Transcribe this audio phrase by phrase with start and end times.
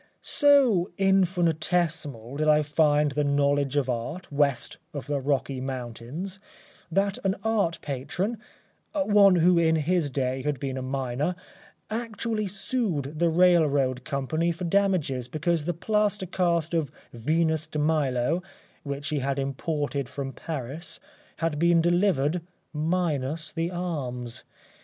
[0.01, 6.39] ŌĆØ So infinitesimal did I find the knowledge of Art, west of the Rocky Mountains,
[6.91, 8.39] that an art patron
[8.95, 11.35] one who in his day had been a miner
[11.91, 18.41] actually sued the railroad company for damages because the plaster cast of Venus of Milo,
[18.81, 20.99] which he had imported from Paris,
[21.37, 22.41] had been delivered
[22.73, 24.43] minus the arms.